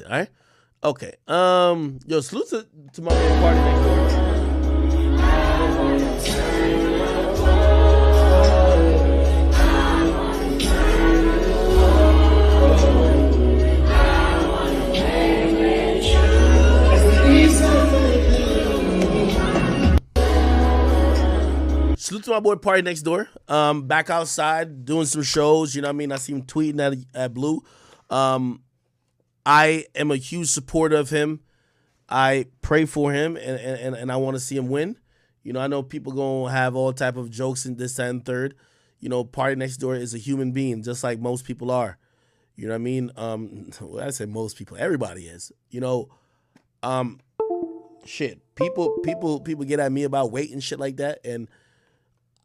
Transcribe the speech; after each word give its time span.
All 0.00 0.10
right. 0.10 0.28
Okay. 0.84 1.14
Um. 1.28 1.98
Yo, 2.06 2.20
salute 2.20 2.48
to, 2.50 2.66
to 2.94 3.02
my 3.02 3.12
man 3.12 3.42
party 3.42 3.60
next 3.60 3.82
door. 3.84 3.92
Salute 21.96 22.24
to 22.24 22.30
my 22.30 22.40
boy 22.40 22.56
Party 22.56 22.82
Next 22.82 23.02
Door. 23.02 23.28
Um, 23.48 23.86
back 23.86 24.10
outside 24.10 24.84
doing 24.84 25.06
some 25.06 25.22
shows. 25.22 25.74
You 25.74 25.80
know 25.82 25.88
what 25.88 25.94
I 25.94 25.96
mean? 25.96 26.12
I 26.12 26.16
see 26.16 26.32
him 26.32 26.42
tweeting 26.42 26.80
at 26.80 26.98
at 27.18 27.32
Blue. 27.32 27.62
Um, 28.10 28.60
I 29.44 29.86
am 29.94 30.10
a 30.10 30.16
huge 30.16 30.48
supporter 30.48 30.96
of 30.96 31.10
him. 31.10 31.40
I 32.08 32.46
pray 32.60 32.84
for 32.84 33.12
him, 33.12 33.36
and 33.36 33.58
and, 33.58 33.94
and 33.96 34.12
I 34.12 34.16
want 34.16 34.36
to 34.36 34.40
see 34.40 34.56
him 34.56 34.68
win. 34.68 34.96
You 35.42 35.52
know, 35.52 35.60
I 35.60 35.66
know 35.66 35.82
people 35.82 36.12
gonna 36.12 36.52
have 36.52 36.76
all 36.76 36.92
type 36.92 37.16
of 37.16 37.30
jokes 37.30 37.66
in 37.66 37.76
this 37.76 37.98
and 37.98 38.24
third. 38.24 38.54
You 39.00 39.08
know, 39.08 39.24
Party 39.24 39.56
Next 39.56 39.78
Door 39.78 39.96
is 39.96 40.14
a 40.14 40.18
human 40.18 40.52
being, 40.52 40.82
just 40.82 41.02
like 41.02 41.18
most 41.18 41.44
people 41.44 41.70
are. 41.70 41.98
You 42.54 42.66
know 42.66 42.74
what 42.74 42.80
I 42.80 42.84
mean? 42.84 43.10
Um, 43.16 43.70
well, 43.80 44.06
I 44.06 44.10
say 44.10 44.26
most 44.26 44.56
people, 44.56 44.76
everybody 44.78 45.26
is. 45.26 45.50
You 45.70 45.80
know, 45.80 46.08
um, 46.82 47.20
shit. 48.04 48.40
People, 48.54 48.98
people, 49.02 49.40
people 49.40 49.64
get 49.64 49.80
at 49.80 49.90
me 49.90 50.04
about 50.04 50.30
weight 50.30 50.52
and 50.52 50.62
shit 50.62 50.78
like 50.78 50.98
that, 50.98 51.18
and 51.24 51.48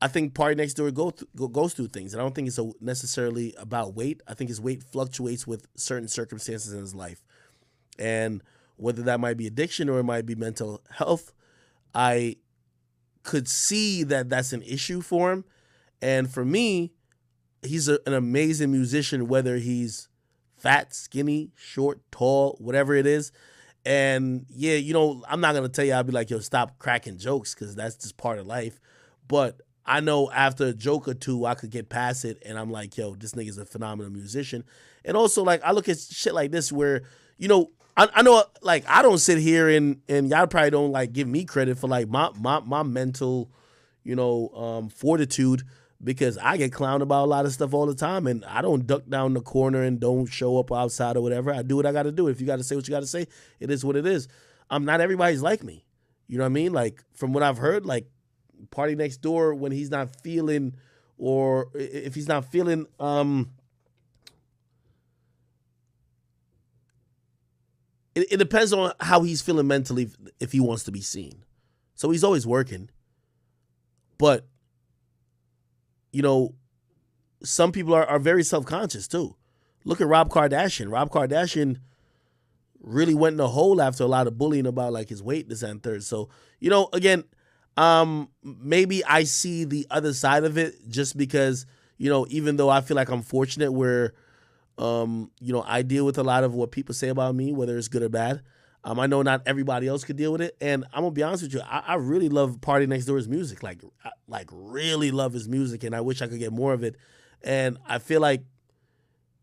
I 0.00 0.08
think 0.08 0.34
Party 0.34 0.54
Next 0.54 0.74
Door 0.74 0.90
go 0.90 1.10
th- 1.10 1.28
go, 1.34 1.48
goes 1.48 1.74
through 1.74 1.88
things. 1.88 2.12
And 2.12 2.20
I 2.20 2.24
don't 2.24 2.34
think 2.34 2.48
it's 2.48 2.58
a, 2.58 2.70
necessarily 2.80 3.54
about 3.58 3.94
weight. 3.94 4.22
I 4.28 4.34
think 4.34 4.48
his 4.48 4.60
weight 4.60 4.82
fluctuates 4.82 5.46
with 5.46 5.66
certain 5.76 6.08
circumstances 6.08 6.72
in 6.72 6.80
his 6.80 6.94
life. 6.94 7.22
And 7.98 8.42
whether 8.76 9.02
that 9.02 9.20
might 9.20 9.38
be 9.38 9.46
addiction 9.46 9.88
or 9.88 9.98
it 9.98 10.04
might 10.04 10.26
be 10.26 10.34
mental 10.34 10.82
health, 10.90 11.32
I 11.94 12.36
could 13.22 13.48
see 13.48 14.02
that 14.04 14.28
that's 14.28 14.52
an 14.52 14.62
issue 14.62 15.00
for 15.00 15.32
him. 15.32 15.44
And 16.02 16.30
for 16.30 16.44
me, 16.44 16.92
he's 17.62 17.88
a, 17.88 17.98
an 18.06 18.12
amazing 18.12 18.70
musician, 18.70 19.28
whether 19.28 19.56
he's 19.56 20.08
fat, 20.56 20.94
skinny, 20.94 21.50
short, 21.56 22.00
tall, 22.10 22.56
whatever 22.60 22.94
it 22.94 23.06
is. 23.06 23.32
And 23.86 24.46
yeah, 24.50 24.74
you 24.74 24.92
know, 24.92 25.22
I'm 25.28 25.40
not 25.40 25.54
gonna 25.54 25.68
tell 25.68 25.84
you 25.84 25.92
I'll 25.92 26.04
be 26.04 26.12
like, 26.12 26.28
yo, 26.28 26.40
stop 26.40 26.78
cracking 26.78 27.18
jokes 27.18 27.54
because 27.54 27.74
that's 27.74 27.96
just 27.96 28.16
part 28.16 28.38
of 28.38 28.46
life. 28.46 28.80
But 29.28 29.60
I 29.86 30.00
know 30.00 30.30
after 30.30 30.66
a 30.66 30.72
joke 30.72 31.06
or 31.06 31.14
two, 31.14 31.46
I 31.46 31.54
could 31.54 31.70
get 31.70 31.88
past 31.88 32.24
it, 32.24 32.42
and 32.44 32.58
I'm 32.58 32.70
like, 32.70 32.96
yo, 32.96 33.14
this 33.14 33.32
nigga's 33.32 33.58
a 33.58 33.64
phenomenal 33.64 34.10
musician. 34.10 34.64
And 35.04 35.16
also, 35.16 35.44
like, 35.44 35.62
I 35.62 35.70
look 35.72 35.88
at 35.88 35.98
shit 35.98 36.34
like 36.34 36.50
this 36.50 36.72
where, 36.72 37.02
you 37.38 37.46
know, 37.46 37.70
I, 37.96 38.08
I 38.12 38.22
know, 38.22 38.44
like, 38.62 38.84
I 38.88 39.02
don't 39.02 39.18
sit 39.18 39.38
here 39.38 39.68
and 39.68 40.00
and 40.08 40.28
y'all 40.28 40.46
probably 40.46 40.70
don't 40.70 40.92
like 40.92 41.12
give 41.12 41.28
me 41.28 41.44
credit 41.44 41.78
for 41.78 41.88
like 41.88 42.08
my 42.08 42.30
my 42.38 42.60
my 42.60 42.82
mental, 42.82 43.50
you 44.02 44.16
know, 44.16 44.48
um, 44.48 44.88
fortitude 44.88 45.62
because 46.02 46.36
I 46.38 46.56
get 46.56 46.72
clowned 46.72 47.00
about 47.00 47.24
a 47.24 47.30
lot 47.30 47.46
of 47.46 47.52
stuff 47.52 47.72
all 47.72 47.86
the 47.86 47.94
time, 47.94 48.26
and 48.26 48.44
I 48.44 48.60
don't 48.62 48.86
duck 48.86 49.08
down 49.08 49.34
the 49.34 49.40
corner 49.40 49.82
and 49.82 50.00
don't 50.00 50.26
show 50.26 50.58
up 50.58 50.72
outside 50.72 51.16
or 51.16 51.22
whatever. 51.22 51.52
I 51.52 51.62
do 51.62 51.76
what 51.76 51.86
I 51.86 51.92
got 51.92 52.02
to 52.02 52.12
do. 52.12 52.28
If 52.28 52.40
you 52.40 52.46
got 52.46 52.56
to 52.56 52.64
say 52.64 52.76
what 52.76 52.86
you 52.86 52.92
got 52.92 53.00
to 53.00 53.06
say, 53.06 53.26
it 53.60 53.70
is 53.70 53.84
what 53.84 53.96
it 53.96 54.06
is. 54.06 54.28
Um, 54.68 54.84
not 54.84 55.00
everybody's 55.00 55.42
like 55.42 55.62
me. 55.62 55.84
You 56.28 56.38
know 56.38 56.44
what 56.44 56.50
I 56.50 56.54
mean? 56.54 56.72
Like 56.72 57.02
from 57.14 57.32
what 57.32 57.42
I've 57.42 57.58
heard, 57.58 57.86
like 57.86 58.08
party 58.70 58.94
next 58.94 59.18
door 59.18 59.54
when 59.54 59.72
he's 59.72 59.90
not 59.90 60.08
feeling 60.22 60.74
or 61.18 61.68
if 61.74 62.14
he's 62.14 62.28
not 62.28 62.44
feeling 62.44 62.86
um 63.00 63.50
it, 68.16 68.32
it 68.32 68.36
depends 68.38 68.72
on 68.72 68.92
how 69.00 69.22
he's 69.22 69.42
feeling 69.42 69.66
mentally 69.66 70.10
if, 70.40 70.52
he 70.52 70.58
wants 70.58 70.84
to 70.84 70.90
be 70.90 71.02
seen. 71.02 71.44
So 71.94 72.10
he's 72.10 72.24
always 72.24 72.46
working. 72.46 72.88
But 74.18 74.46
you 76.12 76.22
know 76.22 76.54
some 77.42 77.70
people 77.70 77.94
are, 77.94 78.06
are 78.06 78.18
very 78.18 78.42
self-conscious 78.42 79.06
too. 79.06 79.36
Look 79.84 80.00
at 80.00 80.06
rob 80.06 80.30
kardashian. 80.30 80.90
Rob 80.90 81.10
kardashian 81.10 81.78
really 82.80 83.14
went 83.14 83.34
in 83.34 83.40
a 83.40 83.48
hole 83.48 83.82
after 83.82 84.04
a 84.04 84.08
lot 84.08 84.26
of 84.26 84.38
bullying 84.38 84.66
about 84.66 84.92
like 84.92 85.10
his 85.10 85.22
weight 85.22 85.48
this 85.48 85.62
and 85.62 85.82
third. 85.82 86.02
So 86.02 86.30
you 86.58 86.70
know 86.70 86.88
again 86.94 87.24
um 87.76 88.28
maybe 88.42 89.04
i 89.04 89.24
see 89.24 89.64
the 89.64 89.86
other 89.90 90.12
side 90.12 90.44
of 90.44 90.56
it 90.56 90.74
just 90.88 91.16
because 91.16 91.66
you 91.98 92.08
know 92.08 92.26
even 92.30 92.56
though 92.56 92.70
i 92.70 92.80
feel 92.80 92.96
like 92.96 93.10
i'm 93.10 93.22
fortunate 93.22 93.70
where 93.70 94.14
um 94.78 95.30
you 95.40 95.52
know 95.52 95.62
i 95.66 95.82
deal 95.82 96.04
with 96.04 96.18
a 96.18 96.22
lot 96.22 96.44
of 96.44 96.54
what 96.54 96.70
people 96.70 96.94
say 96.94 97.08
about 97.08 97.34
me 97.34 97.52
whether 97.52 97.76
it's 97.76 97.88
good 97.88 98.02
or 98.02 98.08
bad. 98.08 98.42
Um 98.84 99.00
i 99.00 99.06
know 99.06 99.22
not 99.22 99.42
everybody 99.46 99.88
else 99.88 100.04
could 100.04 100.16
deal 100.16 100.32
with 100.32 100.40
it. 100.40 100.56
And 100.60 100.84
i'm 100.92 101.02
gonna 101.02 101.10
be 101.10 101.22
honest 101.22 101.42
with 101.42 101.54
you 101.54 101.60
i, 101.60 101.82
I 101.86 101.94
really 101.94 102.28
love 102.28 102.60
party 102.60 102.86
next 102.86 103.04
door's 103.06 103.28
music. 103.28 103.62
Like 103.62 103.82
I, 104.04 104.10
like 104.28 104.48
really 104.52 105.10
love 105.10 105.32
his 105.32 105.48
music 105.48 105.84
and 105.84 105.94
i 105.94 106.00
wish 106.00 106.22
i 106.22 106.26
could 106.26 106.38
get 106.38 106.52
more 106.52 106.72
of 106.72 106.82
it. 106.82 106.96
And 107.42 107.78
i 107.86 107.98
feel 107.98 108.20
like 108.20 108.42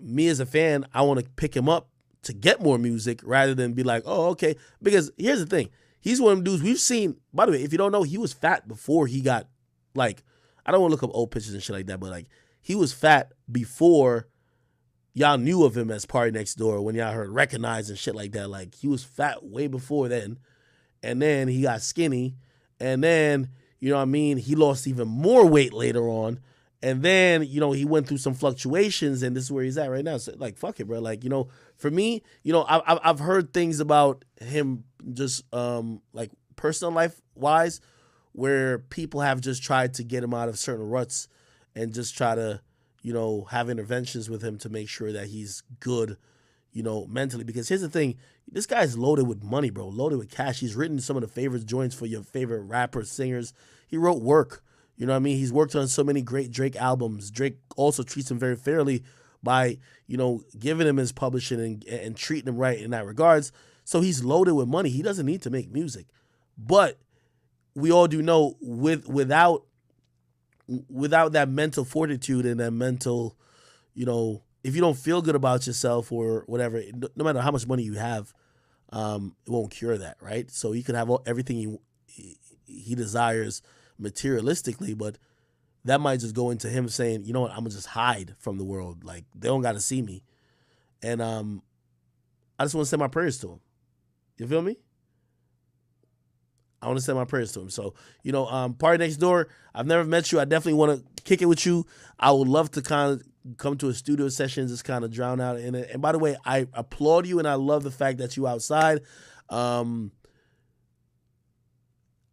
me 0.00 0.28
as 0.28 0.40
a 0.40 0.46
fan 0.46 0.84
i 0.92 1.00
want 1.02 1.20
to 1.20 1.26
pick 1.36 1.56
him 1.56 1.68
up 1.68 1.88
to 2.22 2.32
get 2.32 2.60
more 2.60 2.76
music 2.76 3.20
rather 3.22 3.54
than 3.54 3.72
be 3.72 3.84
like 3.84 4.02
oh 4.04 4.30
okay. 4.30 4.56
Because 4.82 5.12
here's 5.16 5.40
the 5.40 5.46
thing 5.46 5.70
He's 6.06 6.20
one 6.20 6.30
of 6.30 6.38
them 6.38 6.44
dudes 6.44 6.62
we've 6.62 6.78
seen. 6.78 7.16
By 7.34 7.46
the 7.46 7.52
way, 7.52 7.64
if 7.64 7.72
you 7.72 7.78
don't 7.78 7.90
know, 7.90 8.04
he 8.04 8.16
was 8.16 8.32
fat 8.32 8.68
before 8.68 9.08
he 9.08 9.20
got 9.20 9.48
like 9.96 10.22
I 10.64 10.70
don't 10.70 10.80
want 10.80 10.92
to 10.92 10.94
look 10.94 11.02
up 11.02 11.10
old 11.12 11.32
pictures 11.32 11.52
and 11.52 11.60
shit 11.60 11.74
like 11.74 11.86
that, 11.86 11.98
but 11.98 12.10
like 12.10 12.28
he 12.60 12.76
was 12.76 12.92
fat 12.92 13.32
before 13.50 14.28
y'all 15.14 15.36
knew 15.36 15.64
of 15.64 15.76
him 15.76 15.90
as 15.90 16.06
Party 16.06 16.30
Next 16.30 16.54
Door 16.54 16.82
when 16.82 16.94
y'all 16.94 17.12
heard 17.12 17.30
recognized 17.30 17.90
and 17.90 17.98
shit 17.98 18.14
like 18.14 18.30
that. 18.32 18.48
Like 18.48 18.76
he 18.76 18.86
was 18.86 19.02
fat 19.02 19.44
way 19.44 19.66
before 19.66 20.06
then, 20.06 20.38
and 21.02 21.20
then 21.20 21.48
he 21.48 21.62
got 21.62 21.82
skinny, 21.82 22.36
and 22.78 23.02
then 23.02 23.48
you 23.80 23.88
know 23.90 23.96
what 23.96 24.02
I 24.02 24.04
mean. 24.04 24.36
He 24.36 24.54
lost 24.54 24.86
even 24.86 25.08
more 25.08 25.44
weight 25.44 25.72
later 25.72 26.08
on, 26.08 26.38
and 26.82 27.02
then 27.02 27.42
you 27.42 27.60
know 27.60 27.72
he 27.72 27.84
went 27.84 28.06
through 28.06 28.18
some 28.18 28.34
fluctuations, 28.34 29.22
and 29.22 29.36
this 29.36 29.44
is 29.44 29.52
where 29.52 29.64
he's 29.64 29.78
at 29.78 29.90
right 29.90 30.04
now. 30.04 30.18
So 30.18 30.34
like 30.36 30.58
fuck 30.58 30.80
it, 30.80 30.86
bro. 30.86 31.00
Like 31.00 31.24
you 31.24 31.30
know, 31.30 31.48
for 31.76 31.90
me, 31.90 32.22
you 32.42 32.52
know, 32.52 32.64
I've 32.68 32.98
I've 33.02 33.18
heard 33.18 33.52
things 33.52 33.80
about 33.80 34.24
him 34.40 34.84
just 35.12 35.42
um 35.54 36.00
like 36.12 36.30
personal 36.56 36.92
life 36.92 37.20
wise 37.34 37.80
where 38.32 38.78
people 38.78 39.20
have 39.20 39.40
just 39.40 39.62
tried 39.62 39.94
to 39.94 40.04
get 40.04 40.22
him 40.22 40.34
out 40.34 40.48
of 40.48 40.58
certain 40.58 40.86
ruts 40.88 41.28
and 41.74 41.94
just 41.94 42.16
try 42.16 42.34
to 42.34 42.60
you 43.02 43.12
know 43.12 43.46
have 43.50 43.70
interventions 43.70 44.28
with 44.28 44.42
him 44.42 44.58
to 44.58 44.68
make 44.68 44.88
sure 44.88 45.12
that 45.12 45.28
he's 45.28 45.62
good 45.80 46.16
you 46.72 46.82
know 46.82 47.06
mentally 47.06 47.44
because 47.44 47.68
here's 47.68 47.80
the 47.80 47.88
thing 47.88 48.16
this 48.50 48.66
guy's 48.66 48.98
loaded 48.98 49.26
with 49.26 49.42
money 49.42 49.70
bro 49.70 49.86
loaded 49.86 50.18
with 50.18 50.30
cash 50.30 50.60
he's 50.60 50.74
written 50.74 50.98
some 50.98 51.16
of 51.16 51.22
the 51.22 51.28
favorite 51.28 51.64
joints 51.64 51.94
for 51.94 52.06
your 52.06 52.22
favorite 52.22 52.60
rappers 52.60 53.10
singers 53.10 53.52
he 53.86 53.96
wrote 53.96 54.20
work 54.20 54.62
you 54.96 55.06
know 55.06 55.12
what 55.12 55.18
i 55.18 55.20
mean 55.20 55.36
he's 55.36 55.52
worked 55.52 55.74
on 55.74 55.88
so 55.88 56.04
many 56.04 56.22
great 56.22 56.50
drake 56.50 56.76
albums 56.76 57.30
drake 57.30 57.58
also 57.76 58.02
treats 58.02 58.30
him 58.30 58.38
very 58.38 58.56
fairly 58.56 59.02
by 59.42 59.78
you 60.06 60.16
know 60.16 60.42
giving 60.58 60.86
him 60.86 60.96
his 60.96 61.12
publishing 61.12 61.60
and, 61.60 61.84
and 61.84 62.16
treating 62.16 62.48
him 62.48 62.56
right 62.56 62.80
in 62.80 62.90
that 62.90 63.06
regards 63.06 63.52
so 63.86 64.00
he's 64.00 64.24
loaded 64.24 64.54
with 64.54 64.66
money. 64.66 64.90
He 64.90 65.00
doesn't 65.00 65.24
need 65.24 65.42
to 65.42 65.50
make 65.50 65.70
music. 65.70 66.06
But 66.58 66.98
we 67.76 67.92
all 67.92 68.08
do 68.08 68.20
know 68.20 68.56
with 68.60 69.08
without 69.08 69.64
without 70.90 71.32
that 71.32 71.48
mental 71.48 71.84
fortitude 71.84 72.46
and 72.46 72.58
that 72.58 72.72
mental, 72.72 73.36
you 73.94 74.04
know, 74.04 74.42
if 74.64 74.74
you 74.74 74.80
don't 74.80 74.98
feel 74.98 75.22
good 75.22 75.36
about 75.36 75.68
yourself 75.68 76.10
or 76.10 76.42
whatever, 76.48 76.82
no 77.14 77.24
matter 77.24 77.40
how 77.40 77.52
much 77.52 77.68
money 77.68 77.84
you 77.84 77.94
have, 77.94 78.34
um, 78.90 79.36
it 79.46 79.50
won't 79.52 79.70
cure 79.70 79.96
that, 79.96 80.16
right? 80.20 80.50
So 80.50 80.72
he 80.72 80.82
could 80.82 80.96
have 80.96 81.08
all, 81.08 81.22
everything 81.24 81.78
he 82.08 82.38
he 82.66 82.96
desires 82.96 83.62
materialistically, 84.00 84.96
but 84.96 85.18
that 85.84 86.00
might 86.00 86.20
just 86.20 86.34
go 86.34 86.50
into 86.50 86.68
him 86.68 86.88
saying, 86.88 87.24
you 87.24 87.32
know 87.32 87.42
what, 87.42 87.52
I'm 87.52 87.58
gonna 87.58 87.70
just 87.70 87.88
hide 87.88 88.34
from 88.38 88.58
the 88.58 88.64
world. 88.64 89.04
Like 89.04 89.24
they 89.34 89.48
don't 89.48 89.62
gotta 89.62 89.80
see 89.80 90.02
me. 90.02 90.22
And 91.02 91.22
um 91.22 91.62
I 92.58 92.64
just 92.64 92.74
want 92.74 92.86
to 92.86 92.88
send 92.88 93.00
my 93.00 93.08
prayers 93.08 93.38
to 93.40 93.52
him. 93.52 93.60
You 94.38 94.46
feel 94.46 94.62
me? 94.62 94.76
I 96.80 96.86
want 96.86 96.98
to 96.98 97.04
send 97.04 97.18
my 97.18 97.24
prayers 97.24 97.52
to 97.52 97.60
him. 97.60 97.70
So, 97.70 97.94
you 98.22 98.32
know, 98.32 98.46
um, 98.46 98.74
party 98.74 98.98
next 98.98 99.16
door. 99.16 99.48
I've 99.74 99.86
never 99.86 100.04
met 100.04 100.30
you. 100.30 100.40
I 100.40 100.44
definitely 100.44 100.74
want 100.74 101.00
to 101.16 101.22
kick 101.22 101.42
it 101.42 101.46
with 101.46 101.66
you. 101.66 101.86
I 102.18 102.30
would 102.32 102.48
love 102.48 102.70
to 102.72 102.82
kind 102.82 103.12
of 103.12 103.56
come 103.56 103.76
to 103.78 103.88
a 103.88 103.94
studio 103.94 104.28
session, 104.28 104.68
just 104.68 104.84
kind 104.84 105.04
of 105.04 105.10
drown 105.10 105.40
out 105.40 105.58
in 105.58 105.74
it. 105.74 105.90
And 105.92 106.02
by 106.02 106.12
the 106.12 106.18
way, 106.18 106.36
I 106.44 106.66
applaud 106.72 107.26
you 107.26 107.38
and 107.38 107.48
I 107.48 107.54
love 107.54 107.82
the 107.82 107.90
fact 107.90 108.18
that 108.18 108.36
you 108.36 108.46
outside. 108.46 109.00
Um, 109.48 110.12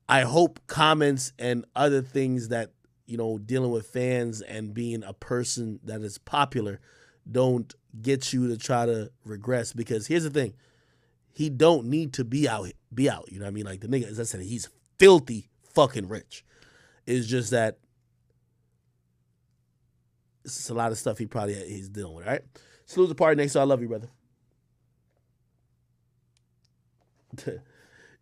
I 0.07 0.21
hope 0.21 0.59
comments 0.67 1.33
and 1.39 1.65
other 1.75 2.01
things 2.01 2.49
that 2.49 2.71
you 3.05 3.17
know 3.17 3.37
dealing 3.37 3.71
with 3.71 3.87
fans 3.87 4.41
and 4.41 4.73
being 4.73 5.03
a 5.03 5.13
person 5.13 5.79
that 5.83 6.01
is 6.01 6.17
popular 6.17 6.79
don't 7.29 7.73
get 8.01 8.33
you 8.33 8.47
to 8.49 8.57
try 8.57 8.85
to 8.85 9.11
regress. 9.23 9.73
Because 9.73 10.07
here's 10.07 10.23
the 10.23 10.29
thing 10.29 10.53
he 11.31 11.49
don't 11.49 11.85
need 11.85 12.13
to 12.13 12.23
be 12.23 12.47
out 12.47 12.69
be 12.93 13.09
out 13.09 13.31
you 13.31 13.39
know 13.39 13.45
what 13.45 13.51
i 13.51 13.53
mean? 13.53 13.65
Like 13.65 13.81
the 13.81 13.87
nigga 13.87 14.09
as 14.09 14.19
i 14.19 14.23
said 14.23 14.41
he's 14.41 14.69
filthy 14.99 15.49
fucking 15.73 16.07
rich. 16.07 16.45
It's 17.05 17.27
just 17.27 17.51
that 17.51 17.79
it's 20.45 20.69
a 20.69 20.73
lot 20.73 20.91
of 20.91 20.97
stuff 20.97 21.17
he 21.17 21.25
probably 21.25 21.55
he's 21.55 21.89
dealing 21.89 22.15
with 22.15 22.25
right 22.25 22.41
salute 22.85 23.07
the 23.07 23.15
party 23.15 23.35
next 23.35 23.53
so 23.53 23.61
i 23.61 23.63
love 23.63 23.81
you 23.81 23.87
brother 23.87 24.09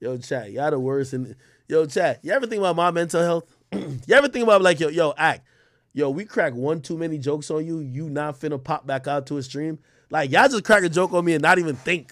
yo, 0.01 0.17
chat, 0.17 0.51
y'all 0.51 0.71
the 0.71 0.79
worst. 0.79 1.13
And 1.13 1.35
yo, 1.69 1.85
chat, 1.85 2.19
you 2.23 2.33
ever 2.33 2.47
think 2.47 2.59
about 2.59 2.75
my 2.75 2.91
mental 2.91 3.21
health? 3.21 3.55
you 3.71 4.13
ever 4.13 4.27
think 4.27 4.43
about 4.43 4.61
like 4.61 4.79
yo, 4.79 4.89
yo, 4.89 5.13
Ak, 5.17 5.45
yo, 5.93 6.09
we 6.09 6.25
crack 6.25 6.53
one 6.53 6.81
too 6.81 6.97
many 6.97 7.17
jokes 7.17 7.49
on 7.49 7.65
you, 7.65 7.79
you 7.79 8.09
not 8.09 8.37
finna 8.37 8.61
pop 8.61 8.85
back 8.85 9.07
out 9.07 9.27
to 9.27 9.37
a 9.37 9.43
stream. 9.43 9.79
Like 10.09 10.31
y'all 10.31 10.49
just 10.49 10.65
crack 10.65 10.83
a 10.83 10.89
joke 10.89 11.13
on 11.13 11.23
me 11.23 11.33
and 11.33 11.41
not 11.41 11.59
even 11.59 11.75
think 11.77 12.11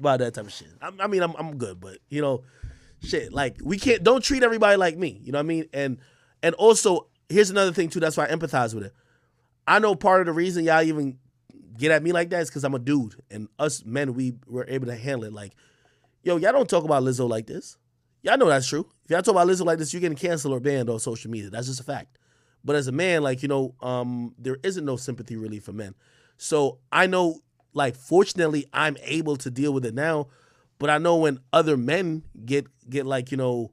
about 0.00 0.18
that 0.18 0.34
type 0.34 0.46
of 0.46 0.52
shit. 0.52 0.68
I, 0.82 0.90
I 0.98 1.06
mean, 1.06 1.22
I'm 1.22 1.34
I'm 1.36 1.56
good, 1.56 1.78
but 1.78 1.98
you 2.08 2.20
know, 2.20 2.42
shit, 3.04 3.32
like 3.32 3.58
we 3.62 3.78
can't 3.78 4.02
don't 4.02 4.24
treat 4.24 4.42
everybody 4.42 4.76
like 4.76 4.96
me. 4.96 5.20
You 5.22 5.30
know 5.30 5.38
what 5.38 5.44
I 5.44 5.46
mean? 5.46 5.66
And 5.72 5.98
and 6.42 6.54
also 6.56 7.06
here's 7.28 7.50
another 7.50 7.72
thing 7.72 7.88
too. 7.88 8.00
That's 8.00 8.16
why 8.16 8.24
I 8.24 8.28
empathize 8.28 8.74
with 8.74 8.84
it. 8.84 8.94
I 9.68 9.78
know 9.78 9.94
part 9.94 10.20
of 10.20 10.26
the 10.26 10.32
reason 10.32 10.64
y'all 10.64 10.82
even 10.82 11.18
get 11.76 11.90
at 11.90 12.02
me 12.02 12.12
like 12.12 12.30
that 12.30 12.40
is 12.40 12.48
because 12.48 12.64
I'm 12.64 12.74
a 12.74 12.78
dude, 12.78 13.16
and 13.30 13.48
us 13.58 13.84
men 13.84 14.14
we 14.14 14.34
were 14.46 14.64
able 14.68 14.86
to 14.86 14.94
handle 14.94 15.24
it. 15.24 15.32
Like, 15.32 15.52
yo, 16.26 16.36
y'all 16.38 16.52
don't 16.52 16.68
talk 16.68 16.84
about 16.84 17.04
Lizzo 17.04 17.28
like 17.28 17.46
this. 17.46 17.78
Y'all 18.22 18.36
know 18.36 18.48
that's 18.48 18.66
true. 18.66 18.84
If 19.04 19.12
y'all 19.12 19.22
talk 19.22 19.32
about 19.32 19.46
Lizzo 19.46 19.64
like 19.64 19.78
this, 19.78 19.94
you're 19.94 20.00
getting 20.00 20.18
canceled 20.18 20.52
or 20.52 20.58
banned 20.58 20.90
on 20.90 20.98
social 20.98 21.30
media. 21.30 21.50
That's 21.50 21.68
just 21.68 21.78
a 21.78 21.84
fact. 21.84 22.18
But 22.64 22.74
as 22.74 22.88
a 22.88 22.92
man, 22.92 23.22
like 23.22 23.42
you 23.42 23.48
know, 23.48 23.76
um, 23.80 24.34
there 24.36 24.58
isn't 24.64 24.84
no 24.84 24.96
sympathy 24.96 25.36
really 25.36 25.60
for 25.60 25.72
men. 25.72 25.94
So 26.36 26.80
I 26.90 27.06
know, 27.06 27.38
like, 27.74 27.94
fortunately, 27.94 28.66
I'm 28.72 28.96
able 29.02 29.36
to 29.36 29.50
deal 29.50 29.72
with 29.72 29.86
it 29.86 29.94
now. 29.94 30.26
But 30.78 30.90
I 30.90 30.98
know 30.98 31.16
when 31.16 31.38
other 31.52 31.76
men 31.76 32.24
get 32.44 32.66
get 32.90 33.06
like 33.06 33.30
you 33.30 33.36
know, 33.36 33.70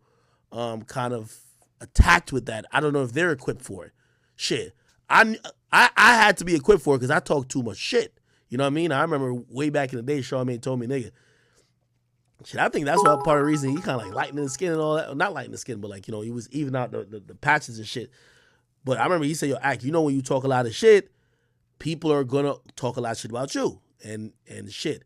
um, 0.52 0.84
kind 0.84 1.14
of 1.14 1.36
attacked 1.82 2.32
with 2.32 2.46
that, 2.46 2.66
I 2.72 2.80
don't 2.80 2.94
know 2.94 3.04
if 3.04 3.14
they're 3.14 3.32
equipped 3.32 3.64
for 3.64 3.86
it. 3.86 3.94
Shit, 4.36 4.76
I 5.10 5.38
I, 5.72 5.90
I 5.98 6.16
had 6.18 6.38
to 6.38 6.46
be 6.46 6.54
equipped 6.54 6.84
for 6.84 6.96
it 6.96 7.00
because 7.00 7.10
I 7.12 7.20
talk 7.20 7.50
too 7.50 7.64
much 7.64 7.78
shit. 7.78 8.20
You 8.48 8.60
know 8.60 8.66
what 8.66 8.74
I 8.74 8.76
mean? 8.76 8.92
I 8.92 9.02
remember 9.02 9.34
way 9.50 9.72
back 9.72 9.92
in 9.92 9.98
the 9.98 10.04
day, 10.04 10.20
Charlamagne 10.20 10.62
told 10.62 10.80
me, 10.80 10.86
nigga. 10.86 11.10
Shit, 12.46 12.60
I 12.60 12.68
think 12.70 12.86
that's 12.86 13.02
what 13.02 13.24
part 13.24 13.40
of 13.40 13.46
the 13.46 13.52
reason 13.52 13.70
he 13.70 13.82
kind 13.82 14.02
of 14.02 14.08
like 14.08 14.16
lightening 14.16 14.44
the 14.44 14.50
skin 14.50 14.74
and 14.74 14.82
all 14.82 14.96
that. 14.96 15.16
Not 15.16 15.34
lightening 15.34 15.54
the 15.54 15.58
skin, 15.58 15.80
but 15.80 15.90
like, 15.90 16.08
you 16.08 16.12
know, 16.12 16.22
he 16.22 16.32
was 16.32 16.50
even 16.52 16.76
out 16.76 16.92
the, 16.92 17.06
the, 17.06 17.20
the 17.20 17.36
patches 17.36 17.78
and 17.78 17.88
shit. 17.88 18.10
But 18.84 19.00
I 19.00 19.04
remember 19.04 19.26
he 19.26 19.34
said, 19.34 19.50
yo, 19.50 19.58
Ak, 19.62 19.84
you 19.84 19.92
know 19.92 20.02
when 20.02 20.16
you 20.16 20.22
talk 20.22 20.44
a 20.44 20.48
lot 20.48 20.66
of 20.66 20.76
shit, 20.76 21.12
people 21.80 22.12
are 22.12 22.24
gonna 22.24 22.56
talk 22.76 22.98
a 22.98 23.02
lot 23.02 23.12
of 23.12 23.18
shit 23.18 23.32
about 23.32 23.56
you. 23.56 23.80
And 24.04 24.34
and 24.48 24.72
shit. 24.72 25.04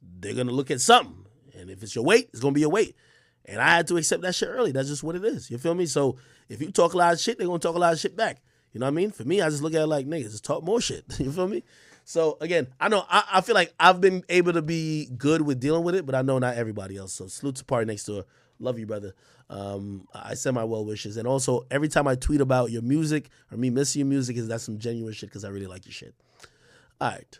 They're 0.00 0.34
gonna 0.34 0.52
look 0.52 0.70
at 0.70 0.80
something. 0.80 1.26
And 1.58 1.68
if 1.70 1.82
it's 1.82 1.94
your 1.94 2.04
weight, 2.04 2.28
it's 2.32 2.40
gonna 2.40 2.52
be 2.52 2.60
your 2.60 2.70
weight. 2.70 2.96
And 3.44 3.60
I 3.60 3.68
had 3.74 3.88
to 3.88 3.96
accept 3.96 4.22
that 4.22 4.34
shit 4.34 4.48
early. 4.48 4.70
That's 4.70 4.88
just 4.88 5.02
what 5.02 5.16
it 5.16 5.24
is. 5.24 5.50
You 5.50 5.58
feel 5.58 5.74
me? 5.74 5.86
So 5.86 6.16
if 6.48 6.60
you 6.60 6.70
talk 6.70 6.94
a 6.94 6.96
lot 6.96 7.12
of 7.12 7.20
shit, 7.20 7.38
they're 7.38 7.46
gonna 7.46 7.58
talk 7.58 7.74
a 7.74 7.80
lot 7.80 7.92
of 7.92 7.98
shit 7.98 8.16
back. 8.16 8.40
You 8.72 8.80
know 8.80 8.86
what 8.86 8.92
I 8.92 8.94
mean? 8.94 9.10
For 9.10 9.24
me, 9.24 9.42
I 9.42 9.50
just 9.50 9.62
look 9.62 9.74
at 9.74 9.82
it 9.82 9.86
like 9.86 10.06
niggas, 10.06 10.30
just 10.30 10.44
talk 10.44 10.62
more 10.62 10.80
shit. 10.80 11.04
you 11.18 11.32
feel 11.32 11.48
me? 11.48 11.64
So 12.12 12.36
again, 12.42 12.66
I 12.78 12.88
know 12.88 13.06
I, 13.08 13.24
I, 13.32 13.40
feel 13.40 13.54
like 13.54 13.72
I've 13.80 13.98
been 13.98 14.22
able 14.28 14.52
to 14.52 14.60
be 14.60 15.08
good 15.16 15.40
with 15.40 15.60
dealing 15.60 15.82
with 15.82 15.94
it, 15.94 16.04
but 16.04 16.14
I 16.14 16.20
know 16.20 16.38
not 16.38 16.56
everybody 16.56 16.98
else. 16.98 17.14
So 17.14 17.26
salute 17.26 17.56
to 17.56 17.64
party 17.64 17.86
next 17.86 18.04
door. 18.04 18.26
Love 18.60 18.78
you, 18.78 18.84
brother. 18.84 19.14
Um, 19.48 20.06
I 20.12 20.34
send 20.34 20.54
my 20.54 20.64
well 20.64 20.84
wishes, 20.84 21.16
and 21.16 21.26
also 21.26 21.64
every 21.70 21.88
time 21.88 22.06
I 22.06 22.16
tweet 22.16 22.42
about 22.42 22.70
your 22.70 22.82
music 22.82 23.30
or 23.50 23.56
me 23.56 23.70
missing 23.70 24.00
your 24.00 24.08
music, 24.08 24.36
is 24.36 24.46
that 24.48 24.60
some 24.60 24.78
genuine 24.78 25.14
shit 25.14 25.30
because 25.30 25.42
I 25.42 25.48
really 25.48 25.66
like 25.66 25.86
your 25.86 25.92
shit. 25.94 26.14
All 27.00 27.08
right. 27.08 27.38